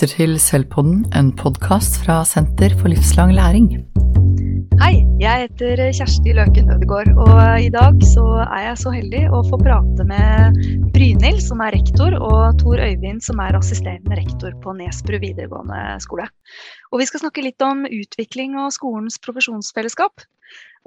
[0.00, 3.66] lytter til Sølvpodden, en podkast fra Senter for livslang læring.
[4.80, 9.42] Hei, jeg heter Kjersti Løken Ødegaard, og i dag så er jeg så heldig å
[9.44, 10.56] få prate med
[10.94, 16.30] Brynhild, som er rektor, og Tor Øyvind, som er assisterende rektor på Nesbru videregående skole.
[16.94, 20.24] Og vi skal snakke litt om utvikling og skolens profesjonsfellesskap.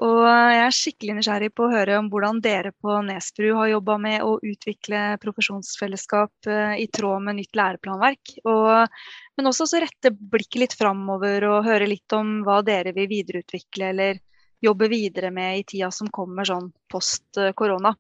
[0.02, 3.98] Og jeg er skikkelig nysgjerrig på å høre om hvordan dere på Nesbru har jobba
[4.02, 8.34] med å utvikle profesjonsfellesskap eh, i tråd med nytt læreplanverk.
[8.50, 8.98] Og,
[9.38, 13.92] men også så rette blikket litt framover og høre litt om hva dere vil videreutvikle
[13.94, 14.24] eller
[14.64, 17.94] jobbe videre med i tida som kommer sånn post korona.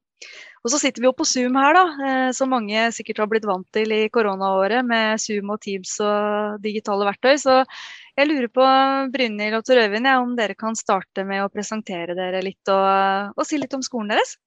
[0.63, 3.47] Og så sitter vi jo på Zoom her, da, eh, som mange sikkert har blitt
[3.47, 7.35] vant til i koronaåret med Zoom og Teams og digitale verktøy.
[7.41, 7.57] Så
[8.15, 8.67] jeg lurer på
[9.11, 13.33] Brynhild og Tor Øyvind, ja, om dere kan starte med å presentere dere litt og,
[13.35, 14.37] og, si litt om skolen deres?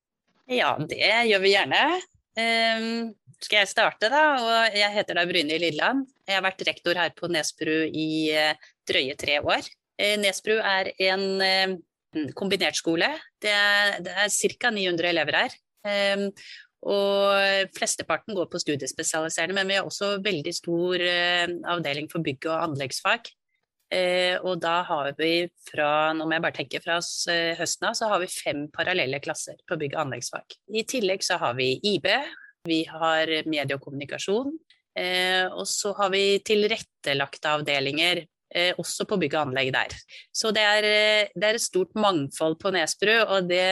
[0.49, 1.83] Ja, det gjør vi gjerne.
[2.37, 4.23] Um, skal jeg starte, da?
[4.41, 6.07] Og jeg heter da Brynhild Lilleland.
[6.25, 9.69] Jeg har vært rektor her på Nesbru i uh, drøye tre år.
[10.01, 11.77] Uh, Nesbru er en uh,
[12.39, 13.11] kombinert skole.
[13.43, 14.73] Det er, det er ca.
[14.73, 15.61] 900 elever her.
[15.87, 16.31] Ehm,
[16.87, 22.47] og flesteparten går på studiespesialiserende, men vi har også veldig stor eh, avdeling for bygg-
[22.51, 23.33] og anleggsfag.
[23.95, 26.99] Eh, og da har vi fra nå må jeg bare tenke fra
[27.33, 30.59] eh, høsten av, så har vi fem parallelle klasser på bygg- og anleggsfag.
[30.75, 32.07] I tillegg så har vi IB,
[32.67, 34.57] vi har medie og kommunikasjon.
[35.53, 38.23] og så har vi tilrettelagte avdelinger
[38.81, 39.93] også på bygg og anlegg der.
[40.35, 43.67] Så det er, eh, det er, et stort mangfold på Nesbru, og det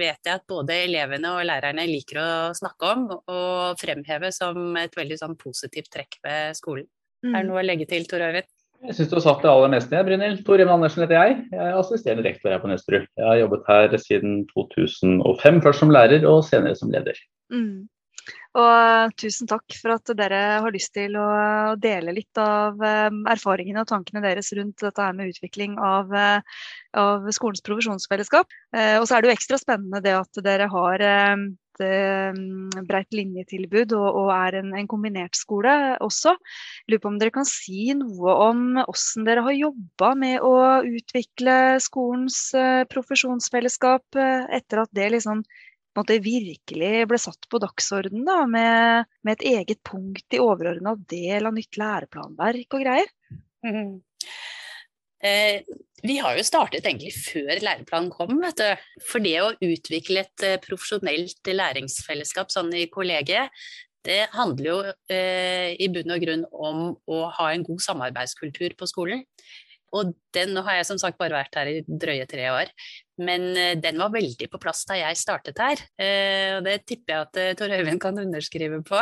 [0.00, 4.96] vet jeg at både elevene og lærerne liker å snakke om og fremheve som et
[4.96, 6.88] veldig sånn positivt trekk ved skolen.
[7.24, 7.34] Mm.
[7.34, 7.52] Er det mm.
[7.52, 8.48] noe å legge til, Tor Øyvind?
[8.80, 10.38] Jeg syns du har sagt det aller meste, Brynhild.
[10.46, 11.34] Tor Even Andersen heter jeg.
[11.52, 13.02] Jeg er assisterende rektor her på Nesbru.
[13.04, 17.18] Jeg har jobbet her siden 2005, først som lærer og senere som leder.
[17.52, 17.90] Mm.
[18.58, 21.28] Og tusen takk for at dere har lyst til å
[21.78, 26.42] dele litt av eh, erfaringene og tankene deres rundt dette her med utvikling av, eh,
[26.98, 28.50] av skolens profesjonsfellesskap.
[28.74, 33.94] Eh, og så er det jo ekstra spennende det at dere har et breit linjetilbud
[33.96, 35.70] og, og er en, en, kombinert skole
[36.04, 36.34] også.
[36.34, 40.52] Jeg lurer på om dere kan si noe om hvordan dere har jobba med å
[40.84, 42.50] utvikle skolens
[42.92, 45.40] profesjonsfellesskap etter at det liksom
[45.98, 51.48] måte, virkelig ble satt på dagsordenen da, med, med, et eget punkt i overordna del
[51.48, 53.12] av nytt læreplanverk og greier?
[53.66, 54.00] Mm.
[55.20, 55.60] Eh,
[56.02, 58.38] vi har jo startet egentlig før læreplanen kom.
[58.40, 58.86] vet du.
[59.04, 63.52] For det å utvikle et eh, profesjonelt læringsfellesskap sånn i kollegiet,
[64.08, 64.76] det handler jo
[65.12, 69.26] eh, i bunn og grunn om å ha en god samarbeidskultur på skolen.
[69.96, 72.70] Og den har jeg som sagt bare vært her i drøye tre år.
[73.20, 75.82] Men eh, den var veldig på plass da jeg startet her.
[76.00, 79.00] Eh, og det tipper jeg at eh, Tor Øyvind kan underskrive på.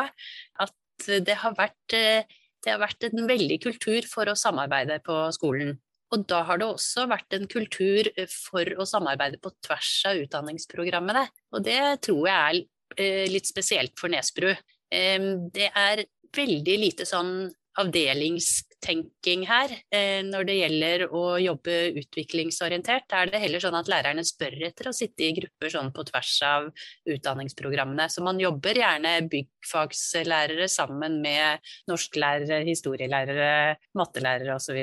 [0.64, 5.76] At det har, vært, det har vært en veldig kultur for å samarbeide på skolen.
[6.10, 11.22] Og da har det også vært en kultur for å samarbeide på tvers av utdanningsprogrammene.
[11.54, 12.64] Og det tror jeg
[12.96, 14.50] er litt spesielt for Nesbru.
[14.88, 16.02] Det er
[16.34, 17.46] veldig lite sånn
[17.78, 19.74] avdelingstenking her.
[19.94, 24.90] Eh, når det gjelder å jobbe utviklingsorientert, er det heller sånn at lærerne spør etter
[24.90, 26.68] å sitte i grupper sånn på tvers av
[27.08, 28.08] utdanningsprogrammene.
[28.10, 34.82] Så man jobber gjerne byggfagslærere sammen med norsklærere, historielærere, mattelærere osv.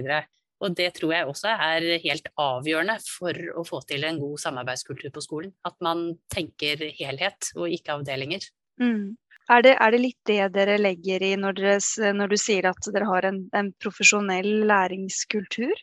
[0.63, 5.11] Og det tror jeg også er helt avgjørende for å få til en god samarbeidskultur
[5.13, 5.51] på skolen.
[5.67, 8.47] At man tenker helhet og ikke avdelinger.
[8.79, 9.15] Mm.
[9.45, 12.87] Er det, er det, litt det dere legger i når, dere, når du sier at
[12.93, 15.73] dere har en, en, profesjonell læringskultur?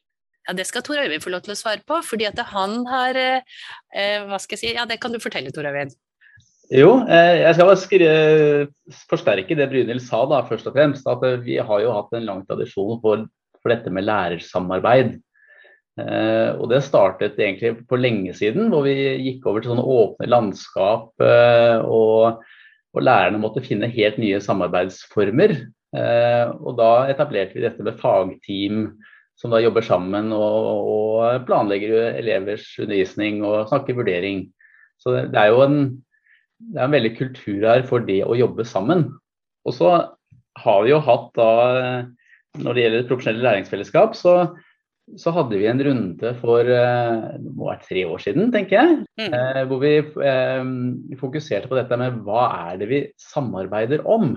[0.48, 3.18] Ja, Det skal Tor Øyvind få lov til å svare på, fordi at han har
[3.18, 3.44] eh,
[3.94, 4.72] eh, Hva skal jeg si?
[4.74, 5.94] Ja, det kan du fortelle, Tor Øyvind.
[6.72, 8.14] Jo, eh, jeg skal bare skrive,
[9.10, 11.06] forsterke det Brynhild sa, da, først og fremst.
[11.06, 13.28] At eh, vi har jo hatt en lang tradisjon for,
[13.60, 15.20] for dette med lærersamarbeid.
[16.00, 18.96] Eh, og det startet egentlig for lenge siden, hvor vi
[19.28, 21.12] gikk over til sånne åpne landskap.
[21.22, 22.42] Eh, og
[22.92, 25.56] og lærerne måtte finne helt nye samarbeidsformer.
[25.96, 28.86] Eh, og da etablerte vi dette med fagteam
[29.40, 34.46] som da jobber sammen og, og planlegger elevers undervisning og snakker vurdering.
[35.02, 35.78] Så det er jo en,
[36.62, 39.08] det er en veldig kultur her for det å jobbe sammen.
[39.66, 39.94] Og så
[40.62, 41.50] har vi jo hatt da,
[42.60, 44.36] når det gjelder profesjonelle læringsfellesskap, så
[45.18, 48.94] så hadde vi en runde for eh, det må være tre år siden, tenker jeg.
[49.20, 49.34] Mm.
[49.36, 50.72] Eh, hvor vi eh,
[51.20, 54.34] fokuserte på dette med hva er det vi samarbeider om.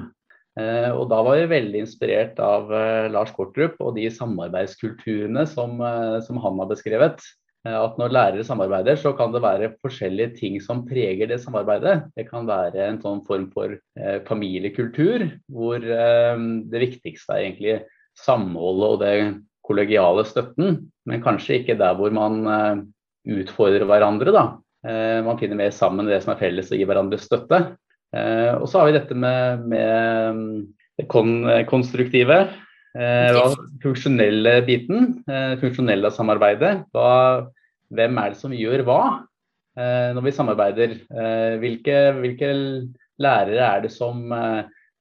[0.55, 2.69] og da var vi veldig inspirert av
[3.11, 5.81] Lars Kortrup og de samarbeidskulturene som,
[6.23, 7.19] som han har beskrevet.
[7.67, 12.05] At når lærere samarbeider, så kan det være forskjellige ting som preger det samarbeidet.
[12.15, 13.75] Det kan være en sånn form for
[14.29, 17.75] familiekultur, hvor det viktigste er egentlig
[18.23, 19.13] samholdet og det
[19.65, 20.77] kollegiale støtten,
[21.09, 22.83] men kanskje ikke der hvor man eh,
[23.41, 24.33] utfordrer hverandre.
[24.35, 24.45] da.
[24.85, 27.61] Eh, man finner mer sammen det som er felles og gir hverandre støtte.
[28.15, 30.61] Eh, og så har vi dette med, med mm,
[31.01, 31.37] det kon
[31.69, 32.45] konstruktive.
[32.95, 35.17] Den funksjonelle biten,
[35.59, 36.85] funksjonelle samarbeidet.
[36.95, 37.43] Hva,
[37.91, 38.99] hvem er det som gjør hva
[39.75, 40.93] når vi samarbeider?
[41.59, 42.53] Hvilke, hvilke
[43.19, 44.31] lærere er det som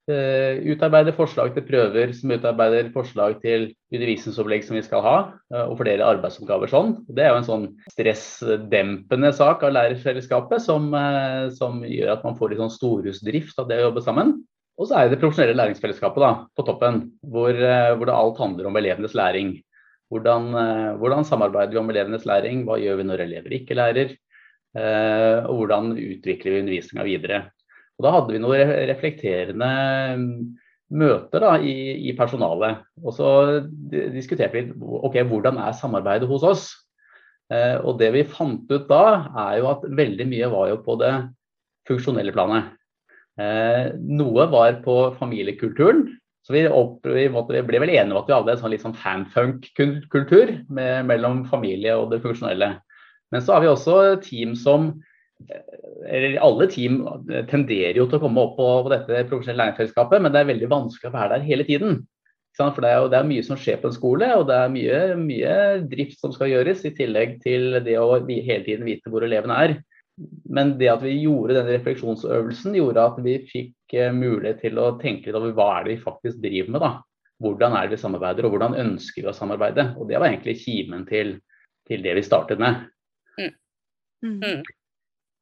[0.05, 5.15] Eh, utarbeider forslag til prøver, som utarbeider forslag til undervisningsopplegg som vi skal ha,
[5.49, 6.91] eh, og fordele arbeidsoppgaver sånn.
[7.09, 12.37] Det er jo en sånn stressdempende sak av lærerfellesskapet som, eh, som gjør at man
[12.37, 14.45] får litt sånn storhusdrift av det å jobbe sammen.
[14.77, 17.55] Og så er det det profesjonelle læringsfellesskapet da, på toppen, hvor,
[17.97, 19.63] hvor, alt handler om elevenes læring.
[20.13, 24.17] Hvordan, hvordan, samarbeider vi om elevenes læring, hva gjør vi når elever ikke lærer?
[25.47, 27.45] Og hvordan utvikler vi undervisninga videre.
[27.99, 29.71] Og Da hadde vi noen reflekterende
[30.19, 30.39] mm,
[30.99, 31.75] møter da, i,
[32.09, 32.83] i, personalet.
[33.03, 33.29] Og så
[33.91, 36.67] diskuterte vi ok, hvordan er samarbeidet hos oss.
[37.53, 39.05] Eh, og Det vi fant ut da,
[39.47, 41.15] er jo at veldig mye var jo på det
[41.89, 42.75] funksjonelle planet.
[43.41, 46.07] Eh, noe var på familiekulturen.
[46.45, 48.73] Så vi, opp, vi, måtte, vi, ble vel enige om at vi hadde en sånn
[48.75, 52.75] litt sånn fanfunk-kultur mellom familie og det funksjonelle.
[53.33, 54.91] Men så har vi også team som
[56.05, 57.01] eller alle team
[57.51, 60.71] tenderer jo til å komme opp på, på dette profesjonelle læringsfellesskapet, men det er veldig
[60.71, 62.03] vanskelig å være der hele tiden.
[62.55, 64.71] For det er, jo, det er, mye som skjer på en skole, og det er
[64.71, 65.55] mye, mye,
[65.91, 69.75] drift som skal gjøres, i tillegg til det å hele tiden vite hvor elevene er.
[70.47, 74.93] Men det at vi gjorde denne refleksjonsøvelsen, gjorde at vi fikk eh, mulighet til å
[75.01, 76.85] tenke litt over hva er det vi faktisk driver med.
[76.85, 76.93] da.
[77.43, 79.89] Hvordan er det vi samarbeider, og hvordan ønsker vi å samarbeide.
[79.99, 81.35] Og Det var egentlig kimen til,
[81.91, 82.87] til det vi startet med.
[83.35, 83.51] Mm.
[84.39, 84.63] Mm.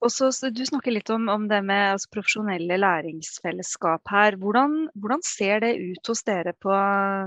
[0.02, 0.06] Mm.
[0.06, 4.37] Og så, Du snakker litt om, om det med altså, profesjonelle læringsfellesskap her.
[4.37, 6.72] Hvordan, hvordan, ser det ut hos dere på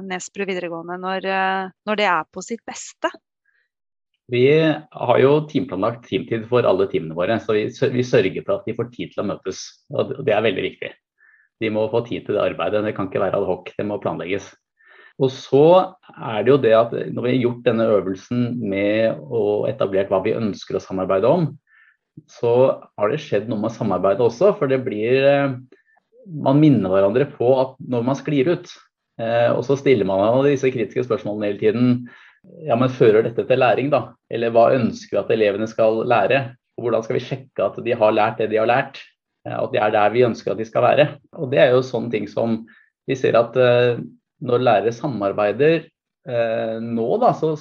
[0.09, 1.29] Nesbru videregående når,
[1.87, 3.11] når, det er på sitt beste?
[4.31, 8.67] Vi har jo timeplanlagt teamtid for alle teamene våre, så vi, vi, sørger for at
[8.67, 9.65] de får tid til å møtes.
[9.93, 10.91] og Det er veldig viktig.
[11.61, 12.83] De må få tid til det arbeidet.
[12.83, 14.49] Det kan ikke være ad hoc, det må planlegges.
[15.21, 15.67] Og så
[16.11, 20.19] er det jo det at når vi har gjort denne øvelsen med å etablere hva
[20.25, 21.53] vi ønsker å samarbeide om,
[22.31, 22.51] så
[22.97, 24.53] har det skjedd noe med samarbeidet også.
[24.59, 25.55] For det blir eh,
[26.25, 28.71] Man minner hverandre på at når man sklir ut,
[29.21, 31.89] eh, og så stiller man disse kritiske spørsmålene hele tiden.
[32.65, 34.15] Ja, men fører dette til læring, da?
[34.29, 36.41] Eller hva ønsker vi at elevene skal lære?
[36.77, 39.01] Og hvordan skal vi sjekke at de har lært det de har lært?
[39.45, 41.09] Eh, at de er der vi ønsker at de skal være.
[41.37, 42.63] Og det er jo sånne ting som
[43.05, 43.53] vi ser at
[44.41, 45.83] når lærere samarbeider
[46.81, 47.51] nå, da, så,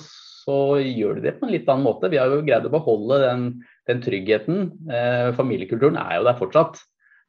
[0.44, 2.10] så gjør de det på en litt annen måte.
[2.12, 3.46] Vi har jo greid å beholde den
[3.86, 6.78] den tryggheten, eh, familiekulturen, er jo der fortsatt.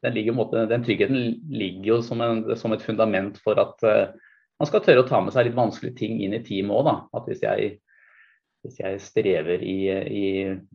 [0.04, 4.14] Den, ligger, den tryggheten ligger jo som, en, som, et fundament for at eh,
[4.60, 6.92] man skal tørre å ta med seg litt vanskelige ting inn i teamet òg.
[7.18, 7.74] At hvis jeg,
[8.64, 10.28] hvis jeg strever i, i,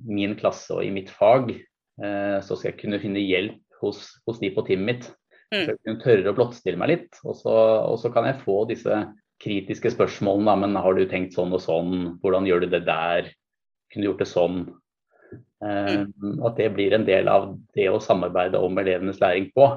[0.05, 4.43] min klasse og i mitt fag, eh, så skal jeg kunne finne hjelp hos, hos
[4.43, 5.09] de på teamet mitt.
[5.51, 5.63] Mm.
[5.63, 7.23] Så jeg kunne tørre å blottstille meg litt.
[7.25, 7.57] Og så,
[7.87, 9.05] og så kan jeg få disse
[9.41, 10.57] kritiske spørsmålene.
[10.65, 11.97] Men har du tenkt sånn og sånn?
[12.23, 13.33] Hvordan gjør du det der?
[13.91, 14.63] Kunne du gjort det sånn?
[15.61, 16.13] Mm.
[16.13, 19.69] Eh, at det blir en del av det å samarbeide om elevenes læring på.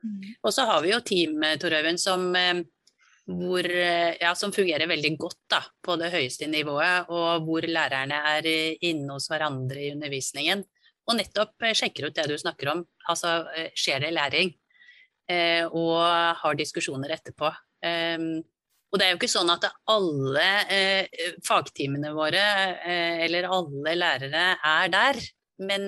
[0.00, 0.20] Mm.
[0.42, 2.62] Og så har vi jo team Tor Øyvind, som, eh,
[3.26, 8.22] hvor, eh, ja, som fungerer veldig godt da, på det høyeste nivået, og hvor lærerne
[8.36, 8.46] er
[8.80, 10.64] inne hos hverandre i undervisningen.
[11.08, 12.86] Og nettopp sjekker ut det du snakker om.
[13.08, 13.44] Altså
[13.74, 14.54] skjer det læring?
[15.30, 16.02] og
[16.34, 17.52] har diskusjoner etterpå.
[18.90, 22.42] Og det er jo ikke sånn at alle eh, fagtimene våre
[22.82, 25.20] eh, eller alle lærere er der.
[25.62, 25.86] Men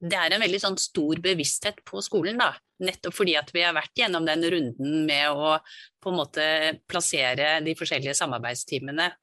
[0.00, 2.50] det er en veldig sånn stor bevissthet på skolen, da.
[2.80, 5.58] Nettopp fordi at vi har vært gjennom den runden med å
[6.00, 6.44] på en måte
[6.88, 9.19] plassere de forskjellige samarbeidsteamene Eh,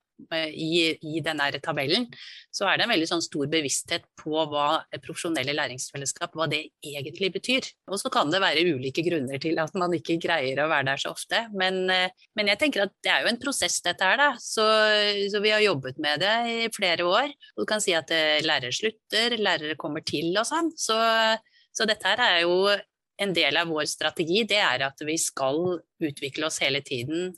[0.50, 2.08] i, i denne tabellen,
[2.54, 7.32] så er det en veldig sånn stor bevissthet på hva profesjonelle læringsfellesskap hva det egentlig
[7.36, 7.70] betyr.
[7.92, 11.04] Og så kan det være ulike grunner til at man ikke greier å være der
[11.04, 11.44] så ofte.
[11.58, 14.30] Men, eh, men jeg tenker at det er jo en prosess dette her, da.
[14.42, 14.66] Så,
[15.32, 17.32] så, vi har jobbet med det i flere år.
[17.56, 20.74] Og du kan si at eh, lærere slutter, lærere kommer til og sånn.
[20.78, 20.98] Så,
[21.76, 22.62] så dette her er jo
[23.18, 27.32] en del av vår strategi det er at vi skal utvikle oss hele tiden.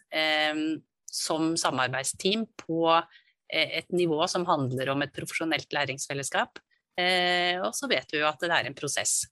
[1.09, 6.61] Som samarbeidsteam på eh, et nivå som handler om et profesjonelt læringsfellesskap.
[6.99, 9.23] Eh, og så vet vi jo at det er en prosess.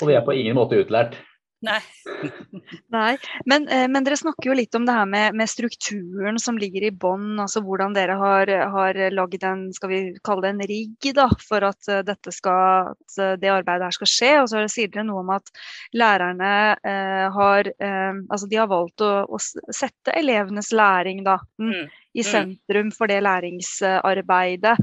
[0.00, 1.16] Og vi er på ingen måte utlært.
[1.64, 1.78] Nei.
[2.92, 3.16] Nei.
[3.48, 6.84] Men, eh, men, dere snakker jo litt om det her med, med strukturen som ligger
[6.84, 7.38] i bånn.
[7.40, 11.64] Altså hvordan dere har, har lagd en skal vi kalle det en rigg da, for
[11.66, 14.32] at, dette skal, at uh, det arbeidet her skal skje.
[14.42, 15.52] Og så sier dere noe om at
[15.96, 21.96] lærerne eh, har altså de har valgt å, å sette elevenes læring da, mm, mm.
[22.18, 22.28] i mm.
[22.28, 24.74] sentrum for det læringsarbeidet.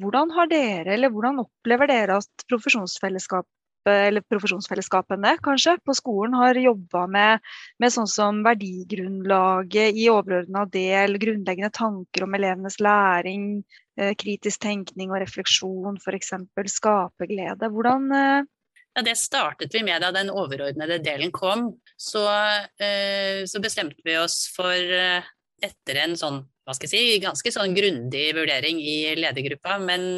[0.00, 3.48] Hvordan har dere, eller hvordan opplever dere at profesjonsfellesskap
[3.90, 7.44] eller profesjonsfellesskapene kanskje, på skolen har jobba med,
[7.82, 13.64] med, sånn som verdigrunnlaget i overordna del, grunnleggende tanker om elevenes læring,
[14.00, 16.34] eh, kritisk tenkning og refleksjon f.eks.,
[16.78, 17.70] skaperglede.
[17.70, 18.48] Hvordan eh...
[18.94, 21.72] ja, Det startet vi med da den overordnede delen kom.
[21.96, 22.24] Så,
[22.80, 24.98] eh, så bestemte vi oss for,
[25.64, 30.16] etter en sånn hva skal jeg si, ganske sånn grundig vurdering i ledergruppa, men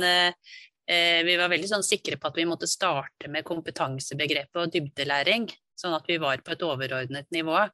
[0.87, 5.97] vi var veldig sånn sikre på at vi måtte starte med kompetansebegrepet og dybdelæring, sånn
[5.97, 7.65] at vi var på et overordnet nivå.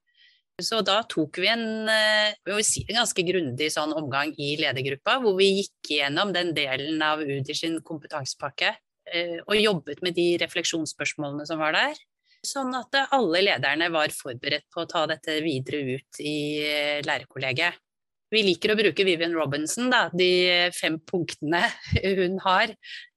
[0.60, 5.36] Så da tok vi en, eh, si, en ganske grundig sånn omgang i ledergruppa, hvor
[5.38, 8.74] vi gikk gjennom den delen av UDIR sin kompetansepakke
[9.12, 11.96] eh, og jobbet med de refleksjonsspørsmålene som var der.
[12.44, 17.78] Sånn at alle lederne var forberedt på å ta dette videre ut i lærerkollegiet.
[18.32, 21.66] Vi liker å bruke Vivian Robinson, da, de fem punktene
[22.20, 22.72] hun har.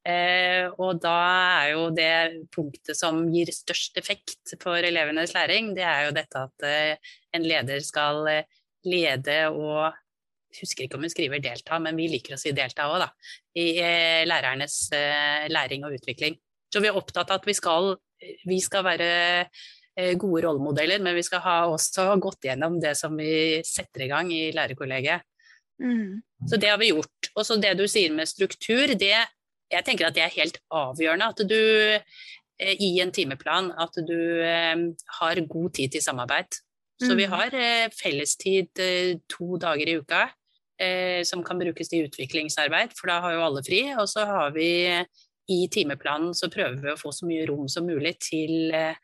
[0.06, 1.16] Eh, og da
[1.64, 2.16] er jo det
[2.54, 7.48] punktet som gir størst effekt for elevenes læring, det er jo dette at eh, en
[7.48, 8.50] leder skal eh,
[8.86, 9.96] lede og
[10.60, 13.10] husker ikke om hun skriver delta, men vi liker å si delta òg, da.
[13.58, 16.38] I eh, lærernes eh, læring og utvikling.
[16.72, 17.96] Så vi er opptatt av at vi skal,
[18.48, 19.10] vi skal være
[20.20, 24.32] gode rollemodeller, men vi skal ha også gått gjennom det som vi setter i gang
[24.34, 25.24] i lærerkollegiet.
[25.82, 26.22] Mm.
[26.50, 27.32] Så det har vi gjort.
[27.36, 31.32] Og så det du sier med struktur, det jeg tenker at det er helt avgjørende
[31.32, 31.60] at du
[31.96, 34.86] eh, i en timeplan at du eh,
[35.20, 36.60] har god tid til samarbeid.
[37.02, 37.18] Så mm.
[37.20, 37.56] vi har
[37.92, 38.84] fellestid
[39.28, 40.30] to dager i uka
[41.28, 43.82] som kan brukes til utviklingsarbeid, for da har jo alle fri.
[44.00, 44.68] Og så har vi
[45.52, 48.96] i timeplanen så prøver vi å få så mye rom som mulig til Eh,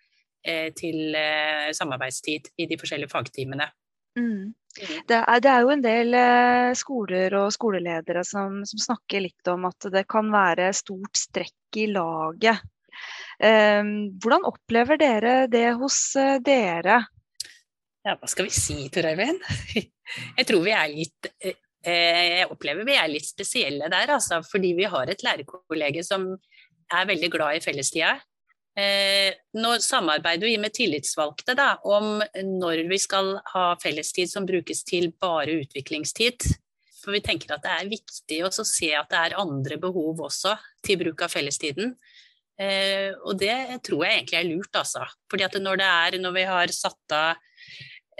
[0.76, 3.68] til eh, samarbeidstid i de forskjellige fagtimene.
[4.18, 4.26] Mm.
[4.26, 4.50] mm.
[5.08, 9.52] Det, er, det, er, jo en del eh, skoler og skoleledere som, som, snakker litt
[9.52, 12.64] om at det kan være stort strekk i laget.
[13.40, 13.82] Eh,
[14.22, 16.04] hvordan opplever dere det hos
[16.44, 17.02] dere?
[18.02, 19.44] Ja, hva skal vi si, Tor Eivind?
[20.40, 21.28] Jeg tror vi er litt
[21.86, 24.42] Jeg opplever vi er litt spesielle der, altså.
[24.44, 26.26] Fordi vi har et lærerkollege som
[26.92, 28.18] er veldig glad i fellestida.
[28.80, 32.22] Eh, nå samarbeider vi med tillitsvalgte da, om
[32.62, 36.48] når vi skal ha fellestid som brukes til bare utviklingstid.
[37.02, 40.56] For vi tenker at det er viktig å se at det er andre behov også
[40.86, 41.96] til bruk av fellestiden.
[42.62, 45.06] Eh, og det tror jeg egentlig er lurt, altså.
[45.32, 47.42] Fordi at når det er, når vi har satt av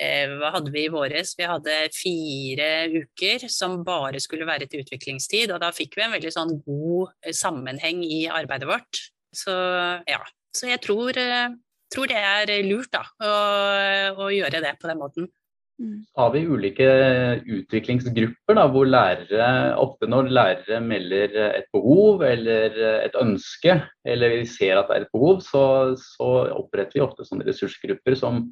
[0.02, 1.36] eh, hva hadde vi i våres?
[1.38, 5.54] Vi hadde fire uker som bare skulle være til utviklingstid.
[5.54, 9.06] Og da fikk vi en veldig sånn god eh, sammenheng i arbeidet vårt.
[9.32, 9.54] Så
[10.10, 10.20] ja,
[10.56, 11.54] så jeg tror, eh,
[11.94, 13.36] tror det er lurt da, å,
[14.26, 15.30] å, gjøre det på den måten.
[15.82, 16.02] Mm.
[16.20, 16.88] Har vi ulike
[17.42, 19.48] utviklingsgrupper da, hvor lærere,
[19.82, 25.08] ofte når lærere melder et behov eller et ønske, eller vi ser at det er
[25.08, 25.64] et behov, så,
[25.98, 28.44] så oppretter vi ofte sånne ressursgrupper som,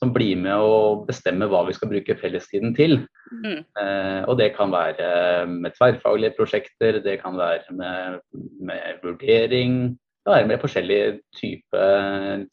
[0.00, 3.02] som blir med å bestemme hva vi skal bruke fellestiden til.
[3.28, 3.60] Mm.
[3.82, 5.10] Eh, og det kan være
[5.50, 8.22] med tverrfaglige prosjekter, det kan være med,
[8.64, 9.82] med vurdering,
[10.26, 11.04] det er med forskjellige
[11.36, 11.84] type,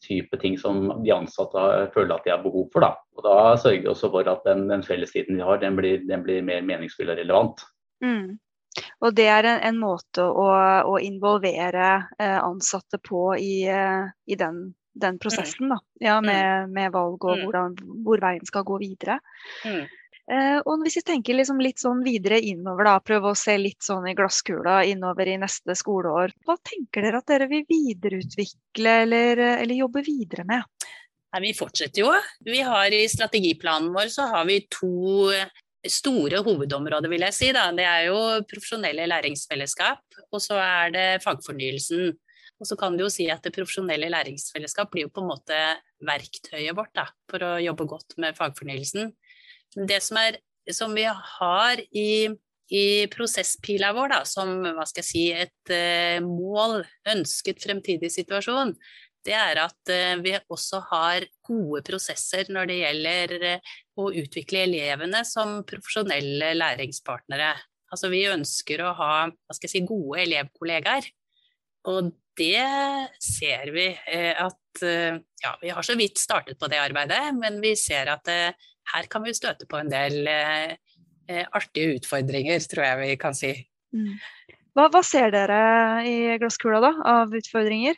[0.00, 2.84] type, ting som de ansatte føler at de har behov for.
[2.84, 2.94] Da.
[3.18, 6.24] Og da sørger vi også for at den, den fellestiden vi har, den blir, den
[6.24, 7.64] blir, mer meningsfull og relevant.
[8.04, 8.38] Mm.
[9.04, 10.48] Og det er en, en måte å,
[10.88, 14.62] å involvere eh, ansatte på i, eh, i den,
[14.94, 15.80] den, prosessen, da.
[16.00, 16.28] Ja, mm.
[16.30, 17.44] med, med valg og mm.
[17.44, 19.18] hvordan, hvor veien skal gå videre.
[19.66, 19.84] Mm.
[20.28, 23.80] Eh, og hvis vi tenker liksom litt sånn videre innover, da, prøve å se litt
[23.84, 26.34] sånn i glasskula innover i neste skoleår.
[26.44, 30.88] Hva tenker dere at dere vil videreutvikle eller, eller jobbe videre med?
[31.32, 32.12] Nei, vi fortsetter jo.
[32.44, 35.32] Vi har I strategiplanen vår så har vi to
[35.88, 37.50] store hovedområder, vil jeg si.
[37.56, 37.68] Da.
[37.76, 38.18] Det er jo
[38.48, 42.12] profesjonelle læringsfellesskap, og så er det fagfornyelsen.
[42.58, 45.58] Og så kan du jo si at det profesjonelle læringsfellesskap blir jo på en måte
[46.04, 49.12] verktøyet vårt da, for å jobbe godt med fagfornyelsen.
[49.76, 50.38] Det som, er,
[50.72, 52.28] som vi har i,
[52.72, 56.80] i prosesspila vår da, som hva skal jeg si, et uh, mål,
[57.12, 58.74] ønsket fremtidig situasjon,
[59.26, 64.64] det er at uh, vi også har gode prosesser når det gjelder uh, å utvikle
[64.68, 67.52] elevene som profesjonelle læringspartnere.
[67.92, 71.08] Altså vi ønsker å ha hva skal jeg si, gode elevkollegaer.
[71.88, 72.60] Og det
[73.24, 77.74] ser vi at at ja, vi har så vidt startet på det arbeidet, men vi
[77.76, 78.28] ser at
[78.94, 80.28] her kan vi støte på en del
[81.28, 83.50] artige utfordringer, tror jeg vi kan si.
[83.92, 84.14] Mm.
[84.78, 85.60] Hva, hva, ser dere
[86.06, 87.96] i glasskula da, av utfordringer?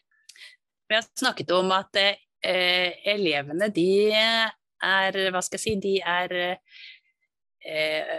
[0.88, 6.32] Vi har snakket om at eh, elevene de er Hva skal jeg si De er
[6.40, 8.14] eh,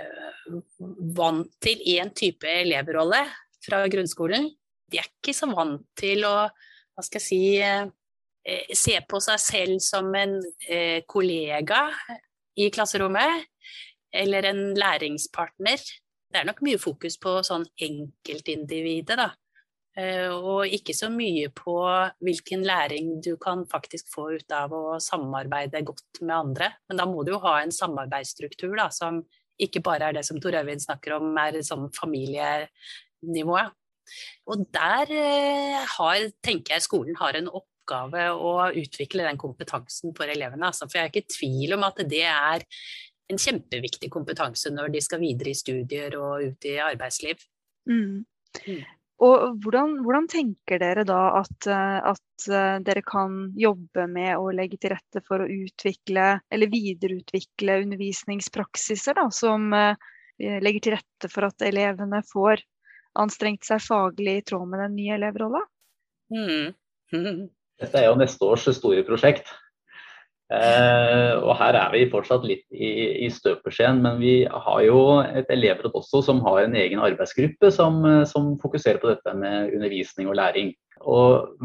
[1.18, 3.24] vant til én type elevrolle
[3.66, 4.46] fra grunnskolen.
[4.92, 7.42] De er ikke så vant til å hva skal jeg si,
[8.46, 10.38] eh, se på seg selv som en
[10.68, 11.88] eh, kollega
[12.62, 13.48] i klasserommet,
[14.14, 15.84] eller en læringspartner.
[16.32, 19.32] Det er nok mye fokus på sånn enkeltindividet, da.
[20.00, 21.74] Eh, og ikke så mye på
[22.24, 26.72] hvilken læring du kan faktisk få ut av å samarbeide godt med andre.
[26.88, 29.20] Men da må du jo ha en samarbeidsstruktur da, som
[29.62, 33.76] ikke bare er det som Tor Øyvind snakker om, er sånn familienivået.
[34.52, 40.32] Og der eh, har, tenker jeg skolen har en oppgave å utvikle den kompetansen for
[40.32, 40.70] elevene.
[40.70, 42.66] Altså, for jeg er ikke i tvil om at det er
[43.32, 47.44] en kjempeviktig kompetanse når de skal videre i studier og ut i arbeidsliv.
[47.90, 48.24] Mm.
[48.68, 48.82] Mm.
[49.22, 54.80] Og hvordan, hvordan, tenker dere da at, at, eh, dere kan jobbe med å legge
[54.82, 59.94] til rette for å utvikle eller videreutvikle undervisningspraksiser da, som eh,
[60.42, 62.66] legger til rette for at elevene får
[63.22, 65.62] anstrengt seg faglig i tråd med den nye elevrolla?
[66.34, 66.74] Mm.
[67.82, 69.50] Dette er jo neste års store prosjekt.
[70.52, 72.90] Eh, og her er vi fortsatt litt i,
[73.26, 78.04] i støpeskjeen, men vi har jo et elevråd også som har en egen arbeidsgruppe som,
[78.28, 80.74] som, fokuserer på dette med undervisning og læring.
[81.02, 81.56] Og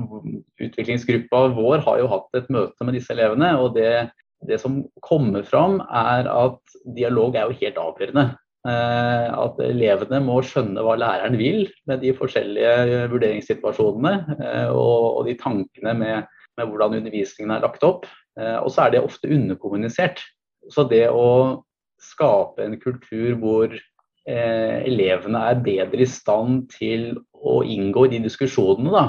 [0.62, 4.06] Utviklingsgruppa vår har jo hatt et møte med disse elevene, og det,
[4.46, 8.28] det som kommer fram er at dialog er jo helt avgjørende.
[8.66, 15.37] Eh, at elevene må skjønne hva læreren vil med de forskjellige vurderingssituasjonene eh, og, de
[15.38, 18.08] tankene med, med hvordan undervisningen er lagt opp.
[18.40, 20.25] Eh, og så er det ofte underkommunisert.
[20.73, 21.62] Så det å
[22.02, 28.23] skape en kultur hvor eh, elevene er bedre i stand til å inngå i de
[28.26, 29.06] diskusjonene da,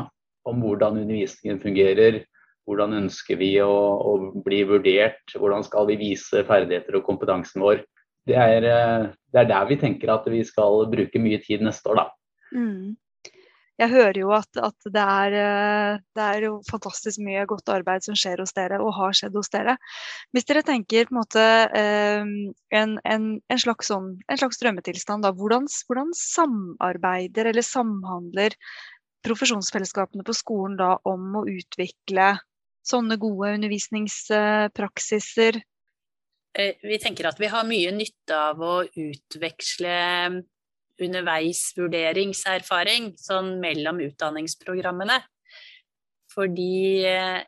[0.47, 2.21] om hvordan undervisningen fungerer,
[2.67, 4.13] hvordan ønsker vi å, å,
[4.45, 7.81] bli vurdert, hvordan skal vi vise ferdigheter og kompetansen vår.
[8.27, 11.93] Det er, eh, det er der vi tenker at vi skal bruke mye tid neste
[11.93, 12.07] år, da.
[12.55, 12.95] Mm
[13.77, 18.01] jeg hører jo at, at det, er, eh, det, er, jo fantastisk mye godt arbeid
[18.05, 19.77] som skjer hos dere, og har skjedd hos dere.
[20.33, 21.43] Hvis dere tenker på en måte
[21.77, 22.23] eh,
[22.79, 28.51] en, en, en, slags, sånn, en slags, drømmetilstand, da, hvordan, hvordan, samarbeider eller samhandler
[29.25, 32.27] profesjonsfellesskapene på skolen da om å utvikle
[32.87, 35.53] sånne gode undervisningspraksiser?
[36.57, 39.97] Eh, vi tenker at vi har mye nytte av å utveksle
[40.97, 45.19] underveisvurderingserfaring sånn mellom utdanningsprogrammene.
[46.33, 47.45] Fordi eh,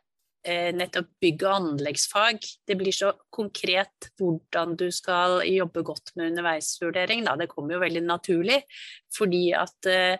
[0.74, 7.24] nettopp bygg- og anleggsfag, det blir så konkret hvordan du skal jobbe godt med underveisvurdering.
[7.26, 7.36] Da.
[7.38, 8.60] Det kommer jo veldig naturlig,
[9.14, 10.16] fordi at eh,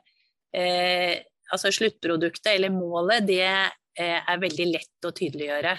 [0.54, 1.16] eh
[1.50, 5.74] altså sluttproduktet eller målet, det eh, er veldig lett å tydeliggjøre.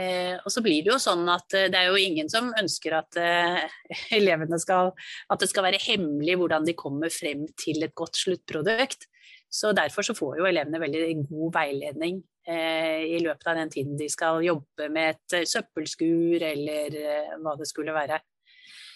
[0.00, 2.96] Eh, og så blir det jo sånn at eh, det er jo ingen som ønsker
[2.98, 3.60] at eh,
[4.18, 4.90] elevene skal
[5.30, 9.06] At det skal være hemmelig hvordan de kommer frem til et godt sluttprodukt.
[9.54, 13.98] Så derfor så får jo elevene veldig god veiledning eh, i løpet av den tiden
[13.98, 18.18] de skal jobbe med et eh, søppelskur eller eh, hva det skulle være.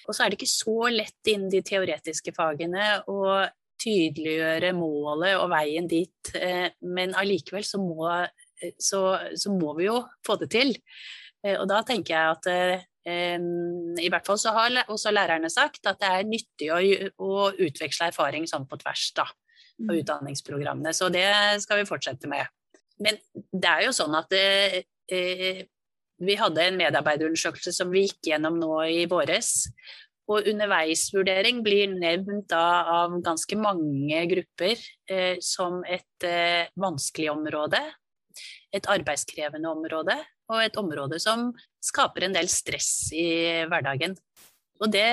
[0.09, 3.45] Og så er det ikke så lett innen de teoretiske fagene å
[3.79, 6.31] tydeliggjøre målet og veien dit,
[6.83, 8.09] men allikevel så må
[8.79, 9.03] så,
[9.39, 10.75] så, må vi jo få det til.
[11.45, 15.87] Eh, og da tenker jeg at eh, i hvert fall så har også lærerne sagt
[15.89, 16.81] at det er nyttig å,
[17.25, 19.97] å utveksle erfaring sånn på tvers da, av mm.
[20.03, 20.93] utdanningsprogrammene.
[20.93, 21.29] Så det
[21.65, 22.45] skal vi fortsette med.
[23.01, 25.63] Men det er jo sånn at eh,
[26.19, 29.71] vi hadde en medarbeiderundersøkelse som vi gikk gjennom nå i våres.
[30.29, 37.81] Og underveisvurdering blir nevnt da av ganske mange grupper eh, som et eh, vanskelig område
[38.75, 40.17] et arbeidskrevende område,
[40.49, 41.51] og et område som
[41.85, 43.27] skaper en del stress i
[43.69, 44.17] hverdagen.
[44.79, 45.09] Og det,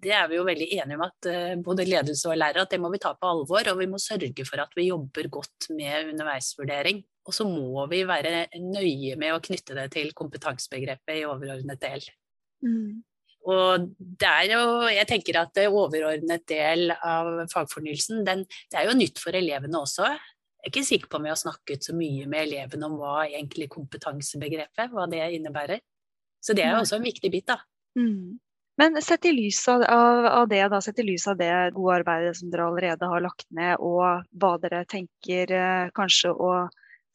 [0.00, 2.80] det er vi jo veldig enige om at uh, både ledelse og lærer at det
[2.80, 3.72] må vi ta på alvor.
[3.72, 7.02] Og vi må sørge for at vi jobber godt med underveisvurdering.
[7.28, 12.06] Og så må vi være nøye med å knytte det til kompetansebegrepet i overordnet del.
[12.64, 13.02] Mm.
[13.50, 18.98] Og det er jo, jeg tenker at overordnet del av fagfornyelsen, den, det er jo
[18.98, 20.10] nytt for elevene også.
[20.60, 23.22] Jeg er ikke sikker på om jeg har snakket så mye med elevene om hva
[23.24, 25.80] egentlig kompetansebegrepet hva det innebærer.
[26.40, 27.56] Så det er også en viktig bit, da.
[27.96, 28.36] Mm.
[28.80, 32.36] Men sett i lys av, av, det, da, sett i lys av det gode arbeidet
[32.38, 36.52] som dere allerede har lagt ned, og hva dere tenker eh, kanskje å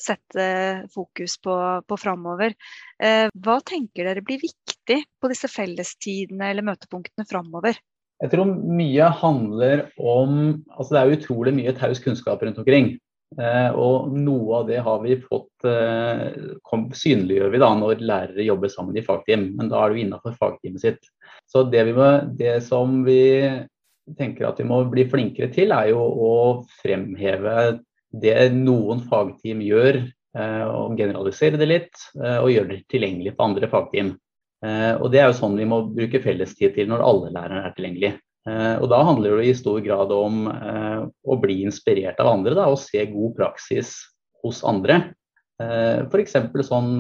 [0.01, 0.45] sette
[0.93, 1.55] fokus på,
[1.87, 2.53] på framover.
[3.01, 7.79] Eh, hva tenker dere blir viktig på disse fellestidene eller møtepunktene framover?
[8.23, 10.37] Jeg tror mye handler om
[10.71, 12.93] altså Det er utrolig mye taus kunnskap rundt omkring.
[13.35, 18.71] Eh, og noe av det har vi fått eh, synliggjør vi da når lærere jobber
[18.71, 19.49] sammen i fagteam.
[19.57, 21.09] Men da er det jo innenfor fagteamet sitt.
[21.51, 22.09] Så det, må,
[22.39, 23.21] det som vi
[24.17, 26.35] tenker at vi må bli flinkere til, er jo å
[26.81, 27.79] fremheve
[28.15, 29.99] det noen fagteam gjør,
[30.37, 34.15] eh, og generalisere det litt, og gjøre det tilgjengelig for andre fagteam.
[34.65, 38.15] Og Det er jo sånn vi må bruke fellestid til når alle lærere er tilgjengelige.
[38.45, 42.77] Og Da handler det i stor grad om å bli inspirert av andre da, og
[42.77, 43.95] se god praksis
[44.45, 44.99] hos andre.
[45.57, 46.35] F.eks.
[46.67, 46.91] sånn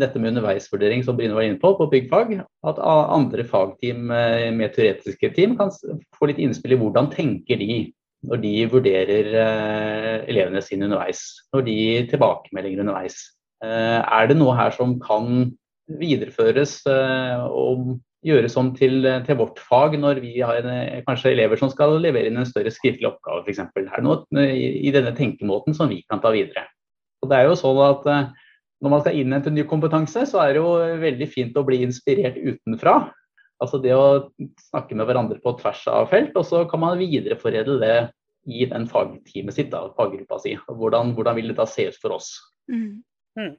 [0.00, 2.38] dette med underveisvurdering som Bryne var inne på, på byggfag.
[2.64, 5.68] At andre fagteam med teoretiske team kan
[6.16, 7.82] få litt innspill i hvordan tenker de
[8.26, 11.22] når de vurderer eh, elevene sine underveis,
[11.54, 11.78] når de
[12.10, 13.20] tilbakemeldinger underveis.
[13.64, 15.50] Eh, er det noe her som kan
[16.00, 21.60] videreføres eh, og gjøres om til, til, vårt fag når vi har en, kanskje elever
[21.60, 23.62] som skal levere inn en større skriftlig oppgave f.eks.
[23.62, 26.66] Er det noe i, i denne tenkemåten som vi kan ta videre?
[27.22, 28.10] Og det er jo sånn at
[28.84, 32.36] Når man skal innhente ny kompetanse, så er det jo veldig fint å bli inspirert
[32.36, 33.06] utenfra.
[33.56, 34.28] Altså det å
[34.66, 37.96] snakke med hverandre på tvers av felt, og så kan man videreforedle det
[38.46, 40.54] i den fagteamet sitt, da, faggruppa si.
[40.68, 42.34] Hvordan, hvordan, vil det da se ut for oss?
[42.70, 43.00] Mm.
[43.38, 43.54] Mm.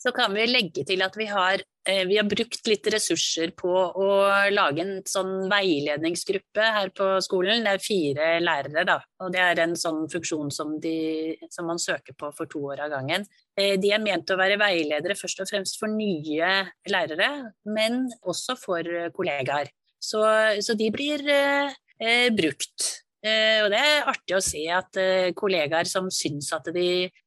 [0.00, 3.68] Så kan vi legge til at vi har, eh, vi har, brukt litt ressurser på
[3.68, 4.06] å
[4.48, 7.66] lage en sånn veiledningsgruppe her på skolen.
[7.66, 8.96] Det er fire lærere, da.
[9.20, 12.86] Og det er en sånn funksjon som, de, som man søker på for to år
[12.86, 13.28] av gangen.
[13.56, 18.56] Eh, de er ment å være veiledere først og fremst for nye lærere, men også
[18.56, 19.68] for kollegaer.
[20.00, 20.24] Så,
[20.64, 23.04] så de blir eh, brukt.
[23.20, 27.18] Eh, og det er artig å se at eh, kollegaer som syns at de eh,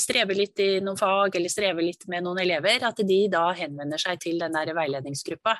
[0.00, 4.00] strever litt i noen fag eller strever litt med noen elever, at de da henvender
[4.00, 5.58] seg til den der veiledningsgruppa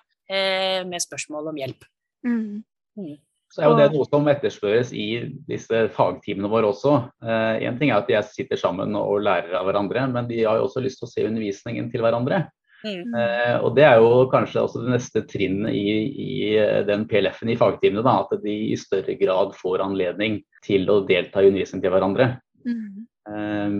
[0.88, 1.84] med spørsmål om hjelp.
[2.24, 2.62] Mm.
[2.96, 3.18] Mm.
[3.52, 5.06] Så er jo det noe som etterspørres i
[5.48, 6.94] disse fagtimene våre også.
[7.24, 10.66] Én ting er at de sitter sammen og lærer av hverandre, men de har jo
[10.70, 12.46] også lyst til å se undervisningen til hverandre.
[12.86, 13.14] Mm.
[13.14, 17.50] Eh, og Det er jo kanskje også det neste trinnet i, i eh, den PLF-en
[17.50, 18.04] i fagtimene.
[18.06, 22.36] Da, at de i større grad får anledning til å delta i undervisning til hverandre.
[22.66, 23.06] Mm.
[23.28, 23.70] Eh,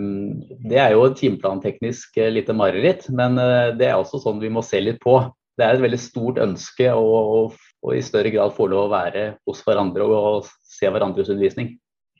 [0.69, 4.65] det er jo timeplanteknisk eh, lite mareritt, men eh, det er også sånn vi må
[4.67, 5.21] se litt på.
[5.59, 7.39] Det er et veldig stort ønske å, å,
[7.83, 11.73] å i større grad få lov å være hos hverandre og, og se hverandres undervisning.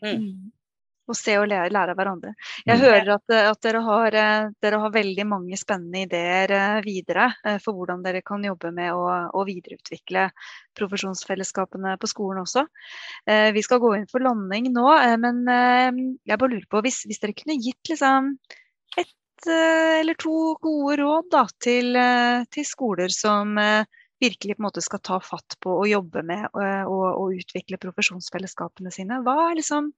[0.03, 0.51] Mm.
[1.09, 2.33] Og se og lære, lære av hverandre.
[2.67, 2.83] Jeg mm.
[2.85, 7.59] hører at, at dere, har, eh, dere, har, veldig mange spennende ideer eh, videre eh,
[7.63, 10.29] for hvordan dere kan jobbe med å, å videreutvikle
[10.79, 12.63] profesjonsfellesskapene på skolen også.
[13.27, 14.85] Vi skal gå inn for landing nå,
[15.19, 18.29] men jeg bare lurer på hvis, hvis dere kunne gitt liksom
[18.95, 21.99] ett eller to gode råd da, til,
[22.55, 23.59] til, skoler som
[24.23, 29.19] virkelig på en måte skal ta fatt på å jobbe med og utvikle profesjonsfellesskapene sine.
[29.27, 29.91] Hva er liksom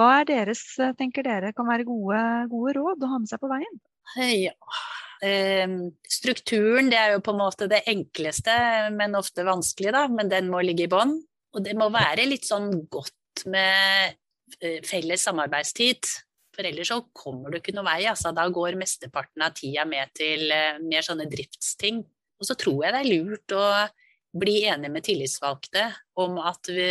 [0.00, 2.20] hva er deres, eh, tenker dere, kan være gode,
[2.52, 3.80] gode råd å ha med seg på veien?
[4.16, 4.54] Ja.
[5.20, 5.68] Eh,
[6.08, 8.54] strukturen det er jo på en måte det enkleste,
[8.96, 10.06] men ofte vanskelig, da.
[10.08, 11.18] Men den må ligge i bånn.
[11.54, 14.16] Og det må være litt sånn godt med
[14.62, 16.08] eh, felles samarbeidstid.
[16.54, 18.04] For ellers så kommer du ikke noe vei.
[18.10, 18.32] Altså.
[18.36, 22.00] Da går mesteparten av tida med til eh, mer sånne driftsting.
[22.40, 23.64] Og så tror jeg det er lurt å
[24.36, 25.88] bli enige med tillitsvalgte
[26.20, 26.86] om at vi,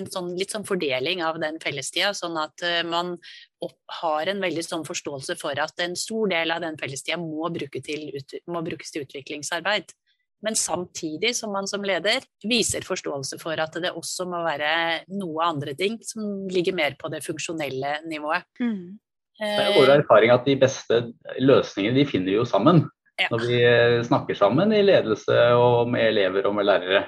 [0.00, 3.16] en sånn, litt sånn fordeling av den fellestida, sånn at uh, man
[3.60, 7.50] opp, har en veldig sånn forståelse for at en stor del av den fellestida må,
[7.52, 8.08] bruke til,
[8.48, 9.92] må brukes til utviklingsarbeid.
[10.40, 14.70] Men samtidig som man som leder viser forståelse for at det også må være
[15.12, 18.48] noe andre ting som ligger mer på det funksjonelle nivået.
[18.60, 18.96] Mm.
[19.40, 21.02] Det er vår erfaring at de beste
[21.40, 22.86] løsningene de finner jo sammen.
[23.20, 23.28] Ja.
[23.32, 27.04] Når vi eh, snakker sammen i ledelse og med elever og med lærere.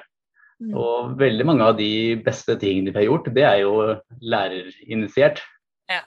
[0.61, 0.75] Mm.
[0.79, 3.73] Og veldig mange av de beste tingene vi har gjort, det er jo
[4.21, 5.41] lærerinitiert.
[5.91, 6.03] Ja,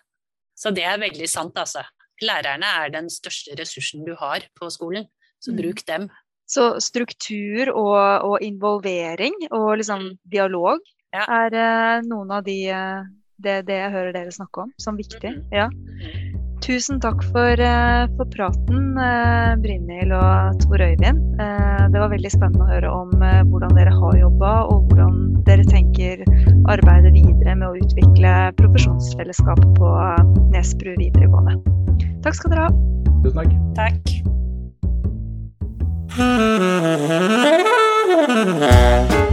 [0.57, 1.83] så det er veldig sant, altså.
[2.25, 5.09] Lærerne er den største ressursen du har på skolen,
[5.43, 5.59] så mm.
[5.61, 6.09] bruk dem.
[6.49, 10.19] Så struktur og, og involvering og liksom mm.
[10.31, 10.79] dialog
[11.13, 11.27] ja.
[11.27, 13.03] er uh, noen av de uh,
[13.43, 15.35] det, det, jeg hører dere snakke om som viktig.
[15.35, 15.43] Mm.
[15.53, 15.67] Ja.
[16.67, 21.39] Tusen takk for, eh, for praten, eh, Brynhild og Tor Øyvind.
[21.39, 23.11] Eh, det var veldig spennende å høre om
[23.51, 26.25] hvordan dere har jobba, og hvordan dere tenker
[26.67, 29.87] arbeidet videre med å utvikle profesjonsfellesskap på
[30.51, 31.63] Nesbru videregående.
[32.23, 32.71] Takk skal dere ha.
[33.23, 33.51] Tusen takk.
[33.79, 34.03] Takk.